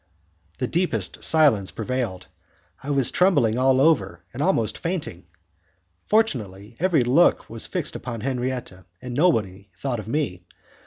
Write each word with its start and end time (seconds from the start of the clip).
The 0.57 0.65
deepest 0.65 1.23
silence 1.23 1.69
prevailed. 1.69 2.25
I 2.81 2.89
was 2.89 3.11
trembling 3.11 3.59
all 3.59 3.79
over, 3.79 4.23
and 4.33 4.41
almost 4.41 4.79
fainting. 4.79 5.27
Fortunately 6.07 6.75
every 6.79 7.03
look 7.03 7.47
was 7.51 7.67
fixed 7.67 7.95
upon 7.95 8.21
Henriette, 8.21 8.87
and 8.99 9.13
nobody 9.13 9.69
thought 9.77 9.99
of 9.99 10.07
me. 10.07 10.41